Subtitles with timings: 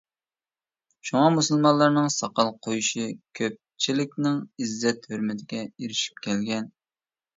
[1.09, 3.05] شۇڭا مۇسۇلمانلارنىڭ ساقال قويۇشى
[3.41, 6.71] كۆپچىلىكنىڭ ئىززەت-ھۆرمىتىگە ئېرىشىپ كەلگەن.